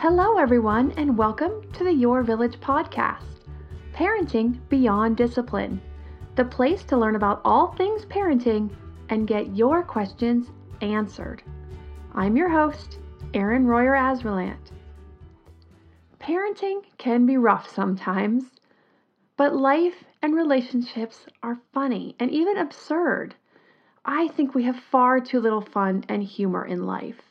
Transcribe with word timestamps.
Hello, 0.00 0.38
everyone, 0.38 0.92
and 0.92 1.18
welcome 1.18 1.60
to 1.72 1.82
the 1.82 1.92
Your 1.92 2.22
Village 2.22 2.60
podcast 2.60 3.24
Parenting 3.92 4.56
Beyond 4.68 5.16
Discipline, 5.16 5.80
the 6.36 6.44
place 6.44 6.84
to 6.84 6.96
learn 6.96 7.16
about 7.16 7.40
all 7.44 7.72
things 7.72 8.04
parenting 8.04 8.70
and 9.08 9.26
get 9.26 9.56
your 9.56 9.82
questions 9.82 10.52
answered. 10.82 11.42
I'm 12.14 12.36
your 12.36 12.48
host, 12.48 13.00
Erin 13.34 13.66
Royer 13.66 13.94
Asverlant. 13.94 14.70
Parenting 16.20 16.84
can 16.98 17.26
be 17.26 17.36
rough 17.36 17.68
sometimes, 17.68 18.44
but 19.36 19.56
life 19.56 20.04
and 20.22 20.32
relationships 20.32 21.26
are 21.42 21.58
funny 21.74 22.14
and 22.20 22.30
even 22.30 22.56
absurd. 22.56 23.34
I 24.04 24.28
think 24.28 24.54
we 24.54 24.62
have 24.62 24.76
far 24.76 25.18
too 25.18 25.40
little 25.40 25.60
fun 25.60 26.04
and 26.08 26.22
humor 26.22 26.64
in 26.64 26.86
life. 26.86 27.27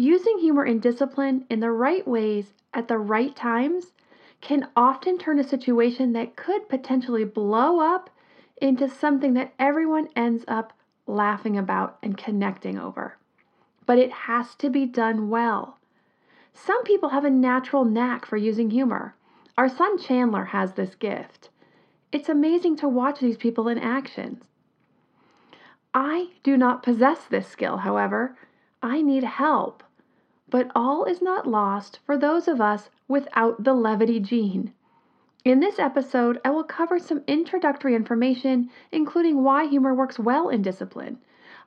Using 0.00 0.38
humor 0.38 0.62
and 0.62 0.80
discipline 0.80 1.44
in 1.50 1.60
the 1.60 1.70
right 1.70 2.08
ways 2.08 2.54
at 2.72 2.88
the 2.88 2.96
right 2.96 3.36
times 3.36 3.92
can 4.40 4.70
often 4.74 5.18
turn 5.18 5.38
a 5.38 5.44
situation 5.44 6.14
that 6.14 6.36
could 6.36 6.70
potentially 6.70 7.24
blow 7.24 7.80
up 7.80 8.08
into 8.62 8.88
something 8.88 9.34
that 9.34 9.52
everyone 9.58 10.08
ends 10.16 10.42
up 10.48 10.72
laughing 11.06 11.58
about 11.58 11.98
and 12.02 12.16
connecting 12.16 12.78
over. 12.78 13.18
But 13.84 13.98
it 13.98 14.10
has 14.10 14.54
to 14.54 14.70
be 14.70 14.86
done 14.86 15.28
well. 15.28 15.76
Some 16.54 16.82
people 16.84 17.10
have 17.10 17.26
a 17.26 17.30
natural 17.30 17.84
knack 17.84 18.24
for 18.24 18.38
using 18.38 18.70
humor. 18.70 19.14
Our 19.58 19.68
son 19.68 19.98
Chandler 19.98 20.46
has 20.46 20.72
this 20.72 20.94
gift. 20.94 21.50
It's 22.10 22.30
amazing 22.30 22.76
to 22.76 22.88
watch 22.88 23.20
these 23.20 23.36
people 23.36 23.68
in 23.68 23.78
action. 23.78 24.40
I 25.92 26.30
do 26.42 26.56
not 26.56 26.82
possess 26.82 27.26
this 27.26 27.48
skill, 27.48 27.76
however. 27.76 28.38
I 28.82 29.02
need 29.02 29.24
help. 29.24 29.82
But 30.50 30.72
all 30.74 31.04
is 31.04 31.22
not 31.22 31.46
lost 31.46 32.00
for 32.04 32.18
those 32.18 32.48
of 32.48 32.60
us 32.60 32.90
without 33.06 33.62
the 33.62 33.72
levity 33.72 34.18
gene. 34.18 34.72
In 35.44 35.60
this 35.60 35.78
episode, 35.78 36.40
I 36.44 36.50
will 36.50 36.64
cover 36.64 36.98
some 36.98 37.22
introductory 37.28 37.94
information, 37.94 38.68
including 38.90 39.44
why 39.44 39.66
humor 39.66 39.94
works 39.94 40.18
well 40.18 40.48
in 40.48 40.60
discipline, 40.60 41.18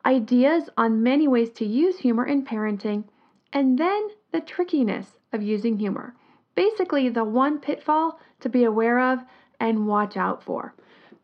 ideas 0.05 0.69
on 0.77 1.01
many 1.01 1.29
ways 1.29 1.49
to 1.51 1.65
use 1.65 1.99
humor 1.99 2.25
in 2.25 2.43
parenting, 2.43 3.05
and 3.53 3.77
then 3.77 4.09
the 4.31 4.41
trickiness 4.41 5.17
of 5.31 5.41
using 5.41 5.77
humor. 5.77 6.13
Basically, 6.53 7.07
the 7.07 7.23
one 7.23 7.59
pitfall 7.59 8.19
to 8.41 8.49
be 8.49 8.65
aware 8.65 8.99
of 8.99 9.23
and 9.59 9.87
watch 9.87 10.17
out 10.17 10.43
for. 10.43 10.75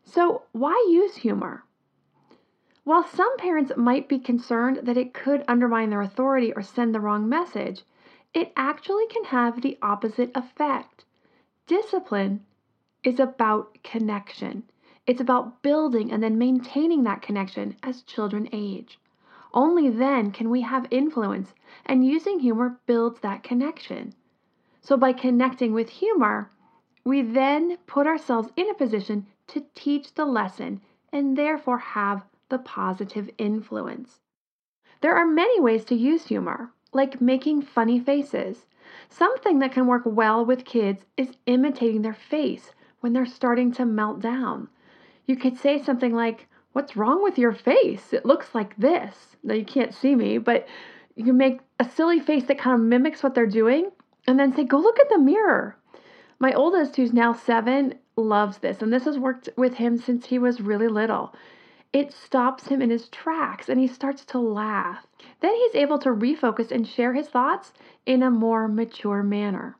So, 0.02 0.42
why 0.52 0.86
use 0.88 1.16
humor? 1.16 1.64
While 2.84 3.04
some 3.04 3.36
parents 3.36 3.72
might 3.76 4.08
be 4.08 4.18
concerned 4.18 4.80
that 4.84 4.96
it 4.96 5.12
could 5.12 5.44
undermine 5.46 5.90
their 5.90 6.00
authority 6.00 6.52
or 6.52 6.62
send 6.62 6.94
the 6.94 7.00
wrong 7.00 7.28
message, 7.28 7.84
it 8.32 8.52
actually 8.56 9.06
can 9.08 9.24
have 9.24 9.60
the 9.60 9.78
opposite 9.82 10.30
effect. 10.34 11.04
Discipline 11.66 12.46
is 13.04 13.20
about 13.20 13.82
connection. 13.82 14.62
It's 15.06 15.20
about 15.20 15.62
building 15.62 16.10
and 16.10 16.22
then 16.22 16.38
maintaining 16.38 17.02
that 17.04 17.22
connection 17.22 17.76
as 17.82 18.02
children 18.02 18.48
age. 18.52 18.98
Only 19.52 19.90
then 19.90 20.30
can 20.30 20.48
we 20.48 20.60
have 20.60 20.86
influence, 20.90 21.54
and 21.84 22.06
using 22.06 22.38
humor 22.38 22.80
builds 22.86 23.20
that 23.20 23.42
connection. 23.42 24.14
So, 24.80 24.96
by 24.96 25.12
connecting 25.12 25.72
with 25.72 25.90
humor, 25.90 26.50
we 27.04 27.20
then 27.20 27.76
put 27.86 28.06
ourselves 28.06 28.50
in 28.56 28.70
a 28.70 28.74
position 28.74 29.26
to 29.48 29.66
teach 29.74 30.14
the 30.14 30.24
lesson 30.24 30.80
and 31.12 31.36
therefore 31.36 31.78
have 31.78 32.24
the 32.50 32.58
positive 32.58 33.30
influence. 33.38 34.20
There 35.00 35.16
are 35.16 35.26
many 35.26 35.58
ways 35.60 35.84
to 35.86 35.94
use 35.94 36.26
humor, 36.26 36.72
like 36.92 37.20
making 37.20 37.62
funny 37.62 37.98
faces. 37.98 38.66
Something 39.08 39.60
that 39.60 39.72
can 39.72 39.86
work 39.86 40.02
well 40.04 40.44
with 40.44 40.64
kids 40.64 41.06
is 41.16 41.36
imitating 41.46 42.02
their 42.02 42.12
face 42.14 42.72
when 43.00 43.14
they're 43.14 43.24
starting 43.24 43.72
to 43.72 43.86
melt 43.86 44.20
down. 44.20 44.68
You 45.24 45.36
could 45.36 45.56
say 45.56 45.82
something 45.82 46.14
like, 46.14 46.46
What's 46.72 46.96
wrong 46.96 47.22
with 47.22 47.36
your 47.38 47.52
face? 47.52 48.12
It 48.12 48.24
looks 48.24 48.54
like 48.54 48.76
this. 48.76 49.36
Now, 49.42 49.54
you 49.54 49.64
can't 49.64 49.94
see 49.94 50.14
me, 50.14 50.38
but 50.38 50.68
you 51.16 51.24
can 51.24 51.36
make 51.36 51.60
a 51.80 51.84
silly 51.84 52.20
face 52.20 52.44
that 52.44 52.58
kind 52.58 52.74
of 52.74 52.86
mimics 52.86 53.22
what 53.22 53.34
they're 53.34 53.46
doing 53.46 53.90
and 54.26 54.38
then 54.38 54.54
say, 54.54 54.64
Go 54.64 54.78
look 54.78 55.00
at 55.00 55.08
the 55.08 55.18
mirror. 55.18 55.76
My 56.38 56.52
oldest, 56.52 56.96
who's 56.96 57.12
now 57.12 57.32
seven, 57.32 57.94
loves 58.16 58.58
this, 58.58 58.82
and 58.82 58.92
this 58.92 59.04
has 59.04 59.18
worked 59.18 59.48
with 59.56 59.74
him 59.74 59.98
since 59.98 60.26
he 60.26 60.38
was 60.38 60.60
really 60.60 60.88
little 60.88 61.34
it 61.92 62.12
stops 62.12 62.68
him 62.68 62.80
in 62.80 62.90
his 62.90 63.08
tracks 63.08 63.68
and 63.68 63.80
he 63.80 63.86
starts 63.88 64.24
to 64.24 64.38
laugh. 64.38 65.06
Then 65.40 65.54
he's 65.54 65.74
able 65.74 65.98
to 66.00 66.10
refocus 66.10 66.70
and 66.70 66.86
share 66.86 67.14
his 67.14 67.28
thoughts 67.28 67.72
in 68.06 68.22
a 68.22 68.30
more 68.30 68.68
mature 68.68 69.22
manner. 69.22 69.76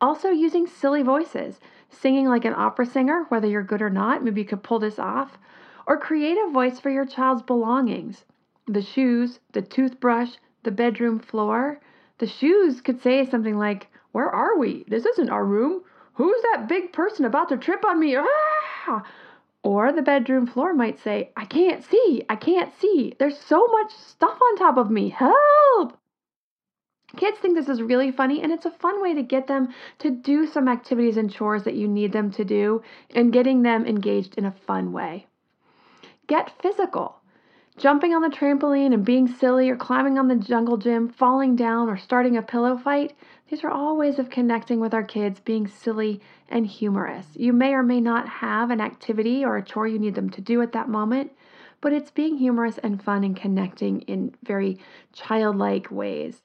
Also, 0.00 0.30
using 0.30 0.66
silly 0.66 1.02
voices, 1.02 1.58
singing 1.88 2.26
like 2.26 2.44
an 2.44 2.54
opera 2.54 2.86
singer, 2.86 3.24
whether 3.28 3.46
you're 3.46 3.62
good 3.62 3.82
or 3.82 3.90
not, 3.90 4.22
maybe 4.22 4.42
you 4.42 4.46
could 4.46 4.62
pull 4.62 4.78
this 4.78 4.98
off, 4.98 5.38
or 5.86 5.96
create 5.96 6.36
a 6.36 6.50
voice 6.50 6.78
for 6.78 6.90
your 6.90 7.06
child's 7.06 7.42
belongings 7.42 8.24
the 8.66 8.82
shoes, 8.82 9.40
the 9.52 9.62
toothbrush, 9.62 10.36
the 10.62 10.70
bedroom 10.70 11.18
floor. 11.18 11.80
The 12.18 12.26
shoes 12.26 12.80
could 12.80 13.02
say 13.02 13.24
something 13.24 13.58
like, 13.58 13.88
Where 14.12 14.30
are 14.30 14.56
we? 14.56 14.84
This 14.86 15.06
isn't 15.06 15.30
our 15.30 15.44
room. 15.44 15.82
Who's 16.14 16.40
that 16.52 16.68
big 16.68 16.92
person 16.92 17.24
about 17.24 17.48
to 17.48 17.56
trip 17.56 17.84
on 17.84 17.98
me? 17.98 18.16
Ah! 18.16 19.02
Or 19.62 19.92
the 19.92 20.02
bedroom 20.02 20.46
floor 20.46 20.72
might 20.72 20.98
say, 20.98 21.32
I 21.36 21.44
can't 21.44 21.84
see, 21.84 22.24
I 22.28 22.36
can't 22.36 22.72
see. 22.80 23.14
There's 23.18 23.38
so 23.38 23.66
much 23.66 23.92
stuff 23.92 24.38
on 24.40 24.56
top 24.56 24.78
of 24.78 24.90
me. 24.90 25.10
Help! 25.10 25.98
Kids 27.16 27.38
think 27.38 27.56
this 27.56 27.68
is 27.68 27.82
really 27.82 28.12
funny, 28.12 28.40
and 28.40 28.52
it's 28.52 28.66
a 28.66 28.70
fun 28.70 29.02
way 29.02 29.14
to 29.14 29.22
get 29.22 29.48
them 29.48 29.68
to 29.98 30.10
do 30.10 30.46
some 30.46 30.68
activities 30.68 31.16
and 31.16 31.30
chores 31.30 31.64
that 31.64 31.74
you 31.74 31.88
need 31.88 32.12
them 32.12 32.30
to 32.30 32.44
do 32.44 32.82
and 33.14 33.32
getting 33.32 33.62
them 33.62 33.84
engaged 33.84 34.36
in 34.38 34.44
a 34.44 34.52
fun 34.52 34.92
way. 34.92 35.26
Get 36.26 36.52
physical. 36.62 37.16
Jumping 37.76 38.14
on 38.14 38.22
the 38.22 38.28
trampoline 38.28 38.94
and 38.94 39.04
being 39.04 39.26
silly, 39.26 39.68
or 39.70 39.76
climbing 39.76 40.18
on 40.18 40.28
the 40.28 40.36
jungle 40.36 40.76
gym, 40.76 41.08
falling 41.08 41.56
down, 41.56 41.88
or 41.88 41.96
starting 41.96 42.36
a 42.36 42.42
pillow 42.42 42.78
fight 42.78 43.14
these 43.50 43.64
are 43.64 43.70
all 43.70 43.96
ways 43.96 44.20
of 44.20 44.30
connecting 44.30 44.78
with 44.78 44.94
our 44.94 45.02
kids, 45.02 45.40
being 45.40 45.66
silly 45.66 46.20
and 46.48 46.64
humorous. 46.64 47.26
You 47.34 47.52
may 47.52 47.74
or 47.74 47.82
may 47.82 48.00
not 48.00 48.28
have 48.28 48.70
an 48.70 48.80
activity 48.80 49.44
or 49.44 49.56
a 49.56 49.62
chore 49.62 49.88
you 49.88 49.98
need 49.98 50.14
them 50.14 50.30
to 50.30 50.40
do 50.40 50.62
at 50.62 50.70
that 50.70 50.88
moment, 50.88 51.32
but 51.80 51.92
it's 51.92 52.12
being 52.12 52.36
humorous 52.36 52.78
and 52.78 53.02
fun 53.02 53.24
and 53.24 53.36
connecting 53.36 54.02
in 54.02 54.36
very 54.44 54.78
childlike 55.12 55.90
ways. 55.90 56.42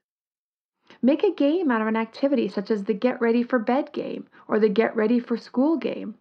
Make 1.00 1.24
a 1.24 1.32
game 1.32 1.70
out 1.70 1.82
of 1.82 1.88
an 1.88 1.96
activity 1.96 2.48
such 2.48 2.72
as 2.72 2.86
the 2.86 2.94
Get 2.96 3.22
Ready 3.22 3.44
for 3.44 3.60
Bed 3.60 3.92
game 3.94 4.28
or 4.48 4.60
the 4.60 4.70
Get 4.70 4.96
Ready 4.96 5.20
for 5.20 5.38
School 5.38 5.78
game. 5.78 6.16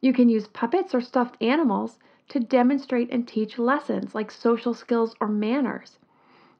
You 0.00 0.14
can 0.14 0.30
use 0.30 0.48
puppets 0.48 0.94
or 0.94 1.02
stuffed 1.02 1.36
animals 1.42 1.98
to 2.28 2.40
demonstrate 2.40 3.12
and 3.12 3.28
teach 3.28 3.58
lessons 3.58 4.14
like 4.14 4.30
social 4.30 4.72
skills 4.72 5.14
or 5.20 5.28
manners. 5.28 5.98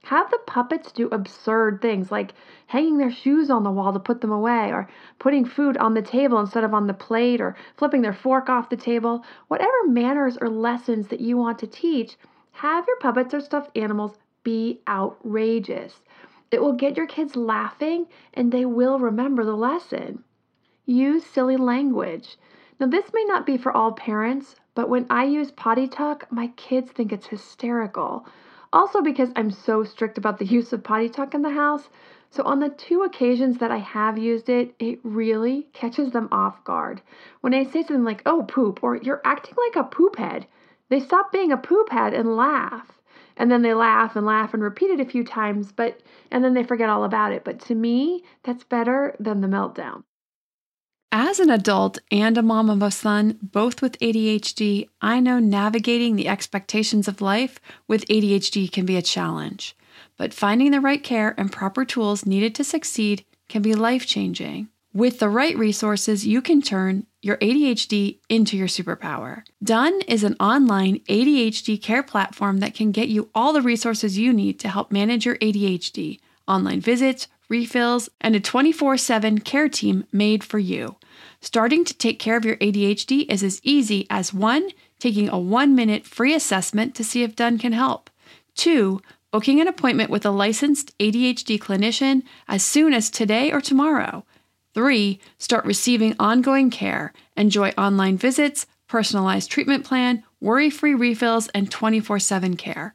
Have 0.05 0.31
the 0.31 0.39
puppets 0.47 0.93
do 0.93 1.09
absurd 1.09 1.83
things 1.83 2.11
like 2.11 2.33
hanging 2.67 2.99
their 2.99 3.11
shoes 3.11 3.51
on 3.51 3.65
the 3.65 3.71
wall 3.71 3.93
to 3.93 3.99
put 3.99 4.21
them 4.21 4.31
away, 4.31 4.71
or 4.73 4.89
putting 5.19 5.45
food 5.45 5.77
on 5.77 5.95
the 5.95 6.03
table 6.03 6.39
instead 6.39 6.65
of 6.65 6.73
on 6.73 6.87
the 6.87 6.95
plate, 6.95 7.41
or 7.41 7.57
flipping 7.77 8.03
their 8.03 8.13
fork 8.13 8.49
off 8.49 8.69
the 8.69 8.77
table. 8.77 9.25
Whatever 9.49 9.89
manners 9.89 10.39
or 10.41 10.49
lessons 10.49 11.09
that 11.09 11.21
you 11.21 11.37
want 11.37 11.59
to 11.59 11.67
teach, 11.67 12.17
have 12.53 12.87
your 12.87 12.99
puppets 12.99 13.35
or 13.35 13.41
stuffed 13.41 13.77
animals 13.77 14.19
be 14.45 14.81
outrageous. 14.89 16.01
It 16.51 16.63
will 16.63 16.73
get 16.73 16.97
your 16.97 17.07
kids 17.07 17.37
laughing 17.37 18.07
and 18.33 18.51
they 18.51 18.65
will 18.65 18.99
remember 18.99 19.45
the 19.45 19.57
lesson. 19.57 20.25
Use 20.87 21.27
silly 21.27 21.57
language. 21.57 22.39
Now, 22.81 22.87
this 22.87 23.13
may 23.13 23.25
not 23.25 23.45
be 23.45 23.59
for 23.59 23.77
all 23.77 23.93
parents, 23.93 24.57
but 24.75 24.89
when 24.89 25.07
I 25.11 25.25
use 25.25 25.51
potty 25.51 25.87
talk, 25.89 26.31
my 26.31 26.47
kids 26.57 26.91
think 26.93 27.13
it's 27.13 27.27
hysterical. 27.27 28.25
Also, 28.73 29.01
because 29.01 29.31
I'm 29.35 29.51
so 29.51 29.83
strict 29.83 30.19
about 30.19 30.39
the 30.39 30.45
use 30.45 30.73
of 30.73 30.85
potty 30.85 31.09
talk 31.09 31.35
in 31.35 31.43
the 31.43 31.51
house, 31.51 31.89
so 32.31 32.43
on 32.43 32.61
the 32.61 32.69
two 32.69 33.03
occasions 33.03 33.59
that 33.59 33.71
I 33.71 33.79
have 33.79 34.19
used 34.19 34.51
it, 34.51 34.75
it 34.79 35.01
really 35.03 35.69
catches 35.73 36.13
them 36.13 36.29
off 36.31 36.63
guard. 36.65 37.01
When 37.41 37.55
I 37.55 37.65
say 37.65 37.83
something 37.83 38.05
like, 38.05 38.23
oh, 38.27 38.43
poop, 38.43 38.83
or 38.83 38.97
you're 38.97 39.23
acting 39.25 39.55
like 39.67 39.77
a 39.77 39.89
poop 39.89 40.17
head, 40.17 40.47
they 40.91 41.01
stop 41.01 41.33
being 41.33 41.53
a 41.53 41.57
poop 41.57 41.91
head 41.91 42.13
and 42.13 42.37
laugh. 42.37 43.01
And 43.39 43.51
then 43.51 43.63
they 43.63 43.73
laugh 43.73 44.17
and 44.17 44.27
laugh 44.27 44.53
and 44.53 44.63
repeat 44.63 44.91
it 44.91 45.01
a 45.01 45.09
few 45.11 45.25
times, 45.25 45.73
but 45.73 46.01
and 46.31 46.45
then 46.45 46.55
they 46.55 46.65
forget 46.65 46.91
all 46.91 47.05
about 47.05 47.33
it. 47.33 47.45
But 47.45 47.61
to 47.61 47.75
me, 47.75 48.25
that's 48.43 48.65
better 48.65 49.17
than 49.19 49.41
the 49.41 49.49
meltdown. 49.49 50.03
As 51.11 51.41
an 51.41 51.49
adult 51.49 51.99
and 52.11 52.37
a 52.37 52.43
mom 52.43 52.69
of 52.69 52.83
a 52.83 52.91
son, 52.91 53.39
both 53.41 53.81
with 53.81 53.99
ADHD, 53.99 54.89
I 55.01 55.21
know 55.21 55.39
navigating 55.39 56.17
the 56.17 56.29
expectations 56.29 57.09
of 57.09 57.23
life 57.23 57.59
with 57.87 58.07
ADHD 58.09 58.71
can 58.71 58.85
be 58.85 58.97
a 58.97 59.03
challenge. 59.03 59.75
But 60.19 60.35
finding 60.35 60.71
the 60.71 60.83
right 60.83 61.03
care 61.03 61.35
and 61.39 61.51
proper 61.51 61.87
tools 61.87 62.27
needed 62.27 62.55
to 62.57 62.65
succeed 62.65 63.25
can 63.49 63.63
be 63.63 63.75
life 63.75 64.07
changing. 64.07 64.69
With 64.93 65.19
the 65.19 65.31
right 65.31 65.57
resources, 65.57 66.27
you 66.27 66.43
can 66.43 66.61
turn 66.61 67.07
your 67.23 67.39
ADHD 67.39 68.19
into 68.29 68.59
your 68.59 68.69
superpower. 68.69 69.45
Done 69.65 70.03
is 70.09 70.25
an 70.25 70.37
online 70.39 70.99
ADHD 71.09 71.81
care 71.81 72.03
platform 72.03 72.59
that 72.59 72.75
can 72.75 72.93
get 72.93 73.09
you 73.09 73.31
all 73.35 73.55
the 73.55 73.63
resources 73.63 74.19
you 74.19 74.35
need 74.35 74.61
to 74.61 74.69
help 74.69 74.93
manage 74.93 75.25
your 75.25 75.37
ADHD 75.37 76.21
online 76.47 76.81
visits, 76.81 77.29
refills, 77.49 78.09
and 78.21 78.37
a 78.37 78.41
24 78.41 78.97
7 78.97 79.39
care 79.41 79.69
team 79.69 80.05
made 80.13 80.45
for 80.45 80.59
you. 80.59 80.97
Starting 81.41 81.85
to 81.85 81.95
take 81.95 82.19
care 82.19 82.37
of 82.37 82.45
your 82.45 82.57
ADHD 82.57 83.31
is 83.31 83.43
as 83.43 83.61
easy 83.63 84.07
as 84.11 84.35
one, 84.35 84.71
taking 84.99 85.29
a 85.29 85.39
one 85.39 85.75
minute 85.75 86.07
free 86.07 86.35
assessment 86.35 86.95
to 86.95 87.05
see 87.05 87.23
if 87.23 87.37
Done 87.37 87.59
can 87.59 87.73
help, 87.73 88.11
two, 88.55 89.01
booking 89.31 89.61
an 89.61 89.69
appointment 89.69 90.11
with 90.11 90.25
a 90.27 90.31
licensed 90.31 90.97
ADHD 90.99 91.59
clinician 91.59 92.23
as 92.49 92.63
soon 92.63 92.93
as 92.93 93.11
today 93.11 93.53
or 93.53 93.61
tomorrow, 93.61 94.25
three, 94.75 95.21
start 95.39 95.65
receiving 95.65 96.15
ongoing 96.19 96.71
care, 96.71 97.13
enjoy 97.37 97.71
online 97.79 98.17
visits, 98.17 98.67
personalized 98.89 99.51
treatment 99.51 99.85
plan, 99.85 100.25
worry 100.41 100.71
free 100.71 100.95
refills, 100.95 101.49
and 101.49 101.71
24 101.71 102.19
7 102.19 102.57
care. 102.57 102.95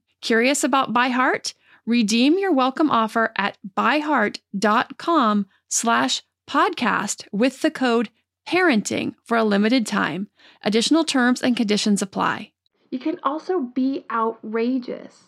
Curious 0.21 0.63
about 0.63 0.93
ByHeart? 0.93 1.55
Redeem 1.87 2.37
your 2.37 2.51
welcome 2.51 2.91
offer 2.91 3.31
at 3.37 3.57
byheart.com 3.75 5.47
slash 5.67 6.21
podcast 6.47 7.27
with 7.31 7.61
the 7.61 7.71
code 7.71 8.09
parenting 8.47 9.15
for 9.23 9.35
a 9.35 9.43
limited 9.43 9.87
time. 9.87 10.27
Additional 10.63 11.03
terms 11.03 11.41
and 11.41 11.57
conditions 11.57 12.03
apply. 12.03 12.51
You 12.91 12.99
can 12.99 13.19
also 13.23 13.61
be 13.61 14.05
outrageous. 14.11 15.23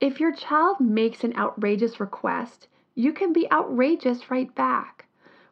If 0.00 0.20
your 0.20 0.32
child 0.32 0.78
makes 0.78 1.24
an 1.24 1.34
outrageous 1.36 1.98
request, 1.98 2.68
you 2.94 3.12
can 3.12 3.32
be 3.32 3.50
outrageous 3.50 4.30
right 4.30 4.54
back. 4.54 5.06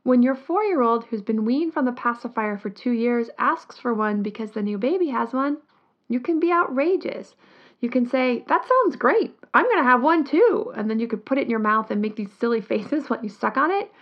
When 0.04 0.22
your 0.22 0.36
four 0.36 0.62
year 0.62 0.82
old 0.82 1.06
who's 1.06 1.22
been 1.22 1.44
weaned 1.44 1.72
from 1.72 1.86
the 1.86 1.92
pacifier 1.92 2.58
for 2.58 2.70
two 2.70 2.92
years 2.92 3.28
asks 3.38 3.76
for 3.76 3.92
one 3.92 4.22
because 4.22 4.52
the 4.52 4.62
new 4.62 4.78
baby 4.78 5.08
has 5.08 5.32
one, 5.32 5.56
you 6.08 6.20
can 6.20 6.38
be 6.38 6.52
outrageous. 6.52 7.34
You 7.80 7.90
can 7.90 8.06
say, 8.06 8.44
That 8.48 8.66
sounds 8.66 8.96
great. 8.96 9.34
I'm 9.52 9.64
going 9.64 9.78
to 9.78 9.84
have 9.84 10.02
one 10.02 10.24
too. 10.24 10.72
And 10.76 10.90
then 10.90 10.98
you 10.98 11.06
could 11.06 11.24
put 11.24 11.38
it 11.38 11.42
in 11.42 11.50
your 11.50 11.58
mouth 11.58 11.90
and 11.90 12.00
make 12.00 12.16
these 12.16 12.32
silly 12.32 12.60
faces 12.72 13.08
when 13.08 13.22
you 13.22 13.28
suck 13.28 13.56
on 13.56 13.70
it. 13.70 13.92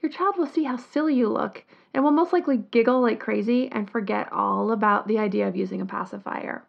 Your 0.00 0.12
child 0.12 0.36
will 0.36 0.46
see 0.46 0.64
how 0.64 0.76
silly 0.76 1.14
you 1.14 1.28
look 1.28 1.64
and 1.92 2.04
will 2.04 2.10
most 2.10 2.32
likely 2.32 2.58
giggle 2.58 3.00
like 3.00 3.18
crazy 3.18 3.68
and 3.72 3.90
forget 3.90 4.32
all 4.32 4.70
about 4.70 5.08
the 5.08 5.18
idea 5.18 5.48
of 5.48 5.56
using 5.56 5.80
a 5.80 5.86
pacifier. 5.86 6.62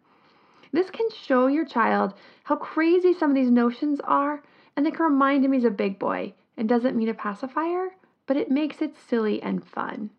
This 0.72 0.89
can 0.89 1.10
show 1.12 1.48
your 1.48 1.66
child 1.66 2.13
how 2.44 2.56
crazy 2.56 3.13
some 3.13 3.32
of 3.32 3.36
these 3.36 3.51
notions 3.51 4.00
are, 4.04 4.44
and 4.75 4.86
they 4.86 4.92
can 4.92 5.06
remind 5.06 5.44
him 5.44 5.51
he's 5.54 5.66
a 5.66 5.72
big 5.72 6.00
boy 6.00 6.34
and 6.58 6.70
doesn't 6.70 6.96
mean 6.96 7.10
a 7.10 7.13
pacifier, 7.13 7.89
but 8.28 8.38
it 8.38 8.51
makes 8.51 8.82
it 8.82 8.96
silly 8.96 9.42
and 9.42 9.63
fun. 9.63 10.12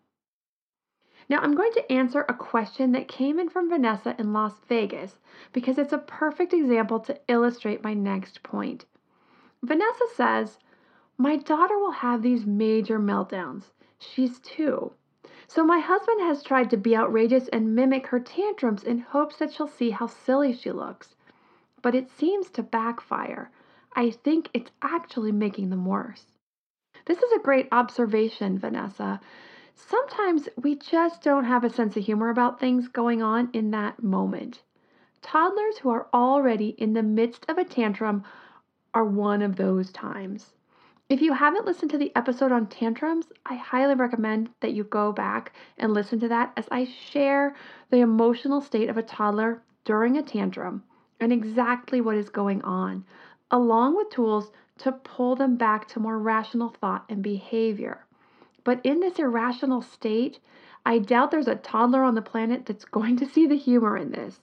Now, 1.31 1.39
I'm 1.39 1.55
going 1.55 1.71
to 1.75 1.93
answer 1.93 2.27
a 2.29 2.35
question 2.35 2.91
that 2.91 3.07
came 3.07 3.39
in 3.39 3.49
from 3.49 3.71
Vanessa 3.71 4.17
in 4.19 4.33
Las 4.33 4.55
Vegas 4.69 5.21
because 5.53 5.79
it's 5.79 5.93
a 5.93 5.99
perfect 5.99 6.53
example 6.53 6.99
to 7.01 7.21
illustrate 7.29 7.85
my 7.85 7.95
next 7.95 8.43
point. 8.43 8.85
Vanessa 9.63 10.07
says, 10.13 10.59
My 11.17 11.37
daughter 11.37 11.79
will 11.79 11.93
have 11.93 12.23
these 12.23 12.47
major 12.47 12.99
meltdowns. 12.99 13.71
She's 13.97 14.41
two. 14.41 14.93
So 15.47 15.63
my 15.65 15.79
husband 15.79 16.21
has 16.21 16.43
tried 16.43 16.69
to 16.71 16.77
be 16.77 16.97
outrageous 16.97 17.47
and 17.49 17.77
mimic 17.77 18.09
her 18.09 18.19
tantrums 18.19 18.83
in 18.83 18.99
hopes 18.99 19.37
that 19.37 19.53
she'll 19.53 19.69
see 19.69 19.91
how 19.91 20.09
silly 20.09 20.53
she 20.53 20.73
looks. 20.73 21.15
But 21.81 21.95
it 21.95 22.11
seems 22.11 22.51
to 22.51 22.65
backfire. 22.65 23.53
I 23.95 24.11
think 24.11 24.49
it's 24.53 24.73
actually 24.83 25.31
making 25.31 25.71
them 25.71 25.87
worse. 25.87 26.33
This 27.07 27.23
is 27.23 27.31
a 27.31 27.39
great 27.39 27.69
observation, 27.71 28.59
Vanessa, 28.59 29.21
sometimes 29.89 30.49
we 30.57 30.75
just 30.75 31.23
don't 31.23 31.45
have 31.45 31.65
a 31.65 31.71
sense 31.71 31.97
of 31.97 32.05
humor 32.05 32.29
about 32.29 32.61
things 32.61 32.89
going 32.89 33.23
on 33.23 33.51
in 33.53 33.71
that 33.71 34.03
moment. 34.03 34.63
Toddlers 35.23 35.79
who 35.79 35.91
are 35.91 36.09
already 36.13 36.71
in 36.79 36.93
the 36.93 37.03
midst 37.03 37.45
of 37.49 37.59
a 37.59 37.65
tantrum 37.65 38.25
are 38.95 39.05
one 39.05 39.43
of 39.43 39.57
those 39.57 39.93
times. 39.93 40.55
If 41.09 41.21
you 41.21 41.33
haven't 41.33 41.67
listened 41.67 41.91
to 41.91 41.99
the 41.99 42.15
episode 42.15 42.53
on 42.53 42.69
tantrums, 42.69 43.33
I 43.45 43.57
highly 43.57 43.95
recommend 43.95 44.51
that 44.61 44.73
you 44.73 44.85
go 44.85 45.13
back 45.13 45.53
and 45.77 45.93
listen 45.93 46.21
to 46.21 46.29
that 46.29 46.53
as 46.57 46.69
I 46.71 46.85
share 46.85 47.57
the 47.91 47.99
emotional 47.99 48.61
state 48.61 48.89
of 48.89 48.97
a 48.97 49.03
toddler 49.03 49.63
during 49.85 50.17
a 50.17 50.23
tantrum 50.23 50.85
and 51.19 51.33
exactly 51.33 52.01
what 52.01 52.17
is 52.17 52.29
going 52.29 52.63
on, 52.63 53.05
along 53.51 53.97
with 53.97 54.11
tools 54.11 54.53
to 54.79 54.93
pull 54.93 55.37
them 55.37 55.57
back 55.57 55.89
to 55.89 56.01
more 56.01 56.19
rational 56.19 56.69
thought 56.69 57.05
and 57.09 57.23
behavior. 57.23 58.07
But 58.71 58.81
in 58.85 59.01
this 59.01 59.19
irrational 59.19 59.83
state, 59.83 60.39
I 60.87 61.01
doubt 61.01 61.33
there's 61.33 61.49
a 61.49 61.57
toddler 61.57 62.05
on 62.05 62.15
the 62.15 62.23
planet 62.23 62.67
that's 62.67 62.85
going 62.99 63.17
to 63.17 63.27
see 63.27 63.45
the 63.45 63.57
humor 63.57 63.97
in 63.97 64.13
this. 64.13 64.43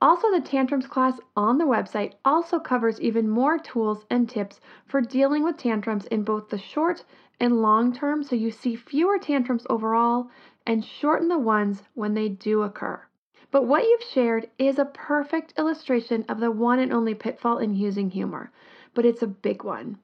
Also, 0.00 0.30
the 0.30 0.40
tantrums 0.40 0.86
class 0.86 1.18
on 1.36 1.58
the 1.58 1.64
website 1.64 2.12
also 2.24 2.60
covers 2.60 3.00
even 3.00 3.28
more 3.28 3.58
tools 3.58 4.06
and 4.08 4.28
tips 4.28 4.60
for 4.86 5.00
dealing 5.00 5.42
with 5.42 5.56
tantrums 5.56 6.06
in 6.06 6.22
both 6.22 6.48
the 6.48 6.58
short 6.58 7.04
and 7.40 7.60
long 7.60 7.92
term 7.92 8.22
so 8.22 8.36
you 8.36 8.52
see 8.52 8.76
fewer 8.76 9.18
tantrums 9.18 9.66
overall 9.68 10.30
and 10.64 10.84
shorten 10.84 11.26
the 11.26 11.36
ones 11.36 11.82
when 11.94 12.14
they 12.14 12.28
do 12.28 12.62
occur. 12.62 13.02
But 13.50 13.64
what 13.66 13.82
you've 13.82 14.04
shared 14.04 14.48
is 14.60 14.78
a 14.78 14.84
perfect 14.84 15.58
illustration 15.58 16.24
of 16.28 16.38
the 16.38 16.52
one 16.52 16.78
and 16.78 16.92
only 16.92 17.16
pitfall 17.16 17.58
in 17.58 17.74
using 17.74 18.10
humor, 18.10 18.52
but 18.94 19.04
it's 19.04 19.22
a 19.22 19.26
big 19.26 19.64
one. 19.64 19.98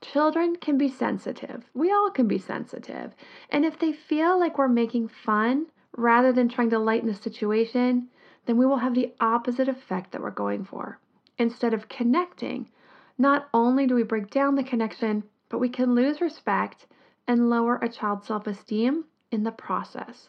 Children 0.00 0.56
can 0.56 0.76
be 0.76 0.88
sensitive. 0.88 1.70
We 1.74 1.90
all 1.90 2.10
can 2.10 2.28
be 2.28 2.38
sensitive. 2.38 3.14
And 3.50 3.64
if 3.64 3.78
they 3.78 3.92
feel 3.92 4.38
like 4.38 4.58
we're 4.58 4.68
making 4.68 5.08
fun 5.08 5.66
rather 5.96 6.32
than 6.32 6.48
trying 6.48 6.70
to 6.70 6.78
lighten 6.78 7.08
the 7.08 7.14
situation, 7.14 8.08
then 8.44 8.56
we 8.56 8.66
will 8.66 8.78
have 8.78 8.94
the 8.94 9.14
opposite 9.20 9.68
effect 9.68 10.12
that 10.12 10.20
we're 10.20 10.30
going 10.30 10.64
for. 10.64 10.98
Instead 11.38 11.74
of 11.74 11.88
connecting, 11.88 12.70
not 13.18 13.48
only 13.52 13.86
do 13.86 13.94
we 13.94 14.02
break 14.02 14.30
down 14.30 14.54
the 14.54 14.62
connection, 14.62 15.24
but 15.48 15.58
we 15.58 15.68
can 15.68 15.94
lose 15.94 16.20
respect 16.20 16.86
and 17.26 17.50
lower 17.50 17.76
a 17.76 17.88
child's 17.88 18.26
self 18.26 18.46
esteem 18.46 19.04
in 19.30 19.42
the 19.42 19.52
process. 19.52 20.28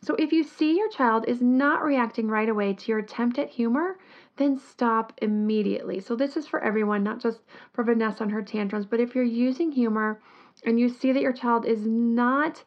So, 0.00 0.14
if 0.14 0.32
you 0.32 0.44
see 0.44 0.76
your 0.76 0.88
child 0.88 1.24
is 1.26 1.42
not 1.42 1.82
reacting 1.82 2.28
right 2.28 2.48
away 2.48 2.72
to 2.72 2.88
your 2.90 3.00
attempt 3.00 3.38
at 3.38 3.50
humor, 3.50 3.98
then 4.36 4.56
stop 4.56 5.12
immediately. 5.20 5.98
So, 6.00 6.14
this 6.14 6.36
is 6.36 6.46
for 6.46 6.62
everyone, 6.62 7.02
not 7.02 7.20
just 7.20 7.40
for 7.72 7.82
Vanessa 7.82 8.22
and 8.22 8.32
her 8.32 8.42
tantrums, 8.42 8.86
but 8.86 9.00
if 9.00 9.14
you're 9.14 9.24
using 9.24 9.72
humor 9.72 10.20
and 10.64 10.78
you 10.78 10.88
see 10.88 11.12
that 11.12 11.22
your 11.22 11.32
child 11.32 11.66
is 11.66 11.86
not 11.86 12.62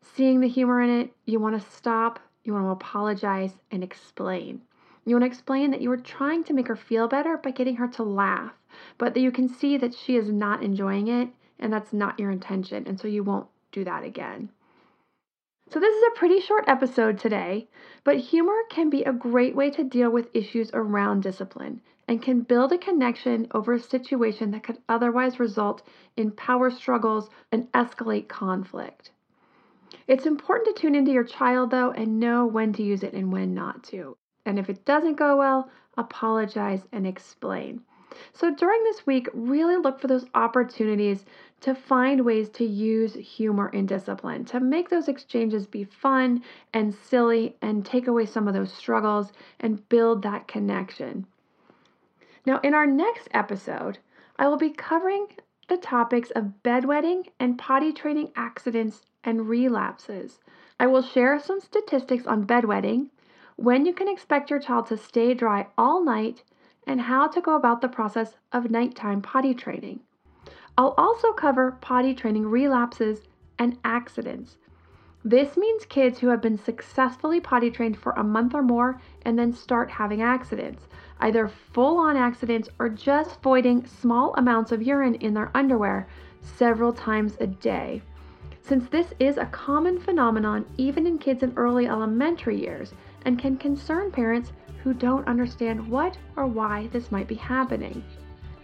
seeing 0.00 0.40
the 0.40 0.48
humor 0.48 0.80
in 0.80 0.90
it, 0.90 1.10
you 1.26 1.38
want 1.38 1.60
to 1.60 1.70
stop, 1.70 2.18
you 2.44 2.52
want 2.52 2.64
to 2.64 2.70
apologize 2.70 3.56
and 3.70 3.82
explain. 3.82 4.62
You 5.04 5.14
want 5.16 5.22
to 5.22 5.26
explain 5.28 5.70
that 5.70 5.82
you 5.82 5.90
were 5.90 5.98
trying 5.98 6.44
to 6.44 6.54
make 6.54 6.68
her 6.68 6.76
feel 6.76 7.08
better 7.08 7.36
by 7.36 7.50
getting 7.50 7.76
her 7.76 7.88
to 7.88 8.02
laugh, 8.02 8.52
but 8.96 9.12
that 9.14 9.20
you 9.20 9.30
can 9.30 9.48
see 9.48 9.76
that 9.76 9.94
she 9.94 10.16
is 10.16 10.30
not 10.30 10.62
enjoying 10.62 11.08
it 11.08 11.28
and 11.58 11.72
that's 11.72 11.92
not 11.92 12.18
your 12.18 12.30
intention, 12.30 12.86
and 12.86 12.98
so 12.98 13.06
you 13.06 13.22
won't 13.22 13.46
do 13.70 13.84
that 13.84 14.02
again. 14.02 14.50
So, 15.70 15.80
this 15.80 15.94
is 15.94 16.04
a 16.08 16.18
pretty 16.18 16.40
short 16.40 16.64
episode 16.68 17.18
today, 17.18 17.68
but 18.04 18.18
humor 18.18 18.62
can 18.68 18.90
be 18.90 19.02
a 19.02 19.12
great 19.12 19.56
way 19.56 19.70
to 19.70 19.82
deal 19.82 20.10
with 20.10 20.34
issues 20.34 20.70
around 20.74 21.22
discipline 21.22 21.80
and 22.06 22.20
can 22.20 22.42
build 22.42 22.72
a 22.72 22.78
connection 22.78 23.48
over 23.52 23.72
a 23.72 23.80
situation 23.80 24.50
that 24.50 24.62
could 24.62 24.78
otherwise 24.88 25.40
result 25.40 25.82
in 26.16 26.30
power 26.30 26.70
struggles 26.70 27.30
and 27.50 27.72
escalate 27.72 28.28
conflict. 28.28 29.10
It's 30.06 30.26
important 30.26 30.76
to 30.76 30.80
tune 30.80 30.94
into 30.94 31.12
your 31.12 31.24
child 31.24 31.70
though 31.70 31.90
and 31.92 32.20
know 32.20 32.44
when 32.44 32.74
to 32.74 32.82
use 32.82 33.02
it 33.02 33.14
and 33.14 33.32
when 33.32 33.54
not 33.54 33.82
to. 33.84 34.18
And 34.44 34.58
if 34.58 34.68
it 34.68 34.84
doesn't 34.84 35.16
go 35.16 35.36
well, 35.38 35.70
apologize 35.96 36.82
and 36.92 37.06
explain. 37.06 37.80
So 38.32 38.54
during 38.54 38.84
this 38.84 39.06
week, 39.06 39.28
really 39.32 39.76
look 39.76 39.98
for 40.00 40.06
those 40.06 40.26
opportunities 40.34 41.24
to 41.64 41.74
find 41.74 42.26
ways 42.26 42.50
to 42.50 42.62
use 42.62 43.14
humor 43.14 43.70
and 43.72 43.88
discipline, 43.88 44.44
to 44.44 44.60
make 44.60 44.90
those 44.90 45.08
exchanges 45.08 45.66
be 45.66 45.82
fun 45.82 46.42
and 46.74 46.94
silly 46.94 47.56
and 47.62 47.86
take 47.86 48.06
away 48.06 48.26
some 48.26 48.46
of 48.46 48.52
those 48.52 48.70
struggles 48.70 49.32
and 49.58 49.88
build 49.88 50.20
that 50.20 50.46
connection. 50.46 51.26
Now, 52.44 52.60
in 52.62 52.74
our 52.74 52.86
next 52.86 53.28
episode, 53.30 53.96
I 54.38 54.46
will 54.46 54.58
be 54.58 54.68
covering 54.68 55.28
the 55.66 55.78
topics 55.78 56.30
of 56.32 56.52
bedwetting 56.62 57.28
and 57.40 57.56
potty 57.56 57.94
training 57.94 58.30
accidents 58.36 59.00
and 59.24 59.48
relapses. 59.48 60.40
I 60.78 60.86
will 60.86 61.00
share 61.00 61.40
some 61.40 61.60
statistics 61.60 62.26
on 62.26 62.46
bedwetting, 62.46 63.08
when 63.56 63.86
you 63.86 63.94
can 63.94 64.08
expect 64.08 64.50
your 64.50 64.60
child 64.60 64.88
to 64.88 64.98
stay 64.98 65.32
dry 65.32 65.68
all 65.78 66.04
night, 66.04 66.42
and 66.86 67.00
how 67.00 67.26
to 67.28 67.40
go 67.40 67.56
about 67.56 67.80
the 67.80 67.88
process 67.88 68.36
of 68.52 68.70
nighttime 68.70 69.22
potty 69.22 69.54
training. 69.54 70.00
I'll 70.76 70.94
also 70.98 71.32
cover 71.32 71.78
potty 71.80 72.14
training 72.14 72.46
relapses 72.46 73.22
and 73.58 73.78
accidents. 73.84 74.56
This 75.24 75.56
means 75.56 75.86
kids 75.86 76.18
who 76.18 76.28
have 76.28 76.42
been 76.42 76.58
successfully 76.58 77.40
potty 77.40 77.70
trained 77.70 77.96
for 77.96 78.12
a 78.12 78.24
month 78.24 78.54
or 78.54 78.62
more 78.62 79.00
and 79.22 79.38
then 79.38 79.52
start 79.52 79.90
having 79.90 80.20
accidents, 80.20 80.88
either 81.20 81.48
full 81.48 81.96
on 81.96 82.16
accidents 82.16 82.68
or 82.78 82.88
just 82.88 83.40
voiding 83.40 83.86
small 83.86 84.34
amounts 84.36 84.72
of 84.72 84.82
urine 84.82 85.14
in 85.14 85.32
their 85.32 85.50
underwear 85.54 86.08
several 86.42 86.92
times 86.92 87.36
a 87.40 87.46
day. 87.46 88.02
Since 88.60 88.88
this 88.88 89.14
is 89.20 89.38
a 89.38 89.46
common 89.46 89.98
phenomenon 89.98 90.66
even 90.76 91.06
in 91.06 91.18
kids 91.18 91.42
in 91.42 91.52
early 91.56 91.86
elementary 91.86 92.60
years 92.60 92.92
and 93.24 93.38
can 93.38 93.56
concern 93.56 94.10
parents 94.10 94.52
who 94.82 94.92
don't 94.92 95.26
understand 95.28 95.88
what 95.88 96.18
or 96.36 96.46
why 96.46 96.88
this 96.88 97.12
might 97.12 97.28
be 97.28 97.36
happening. 97.36 98.02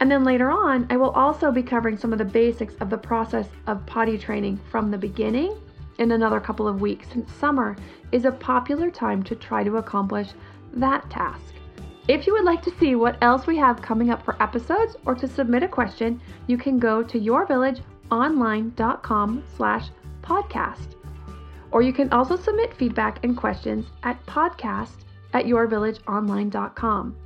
And 0.01 0.11
then 0.11 0.25
later 0.25 0.51
on, 0.51 0.89
I 0.91 0.97
will 0.97 1.11
also 1.11 1.53
be 1.53 1.63
covering 1.63 1.99
some 1.99 2.13
of 2.13 2.19
the 2.19 2.25
basics 2.25 2.75
of 2.81 2.89
the 2.89 2.99
process 2.99 3.49
of 3.67 3.85
potty 3.85 4.17
training 4.17 4.59
from 4.71 4.91
the 4.91 4.99
beginning 4.99 5.55
in 5.99 6.13
another 6.13 6.41
couple 6.41 6.67
of 6.67 6.81
weeks, 6.81 7.09
since 7.13 7.31
summer 7.35 7.77
is 8.11 8.25
a 8.25 8.33
popular 8.33 8.91
time 8.91 9.23
to 9.25 9.37
try 9.37 9.63
to 9.63 9.77
accomplish 9.77 10.29
that 10.73 11.11
task. 11.11 11.55
If 12.09 12.27
you 12.27 12.33
would 12.33 12.45
like 12.45 12.63
to 12.63 12.75
see 12.81 12.95
what 12.95 13.23
else 13.23 13.47
we 13.47 13.59
have 13.59 13.83
coming 13.83 14.09
up 14.11 14.25
for 14.25 14.43
episodes 14.43 14.97
or 15.05 15.15
to 15.15 15.29
submit 15.29 15.63
a 15.63 15.69
question, 15.69 16.19
you 16.47 16.57
can 16.57 16.79
go 16.79 17.03
to 17.03 17.21
yourvillageonline.com 17.21 19.45
slash 19.57 19.91
podcast. 20.23 20.95
Or 21.71 21.83
you 21.83 21.93
can 21.93 22.11
also 22.11 22.37
submit 22.37 22.73
feedback 22.75 23.23
and 23.23 23.37
questions 23.37 23.85
at 24.03 24.25
podcast 24.27 25.05
at 25.35 25.45
yourvillageonline.com. 25.45 27.17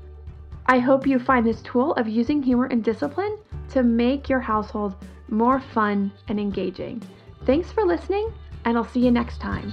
I 0.66 0.78
hope 0.78 1.06
you 1.06 1.18
find 1.18 1.46
this 1.46 1.60
tool 1.62 1.92
of 1.94 2.08
using 2.08 2.42
humor 2.42 2.66
and 2.66 2.82
discipline 2.82 3.38
to 3.70 3.82
make 3.82 4.28
your 4.28 4.40
household 4.40 4.94
more 5.28 5.60
fun 5.60 6.12
and 6.28 6.40
engaging. 6.40 7.02
Thanks 7.44 7.70
for 7.70 7.84
listening, 7.84 8.32
and 8.64 8.76
I'll 8.76 8.84
see 8.84 9.04
you 9.04 9.10
next 9.10 9.40
time. 9.40 9.72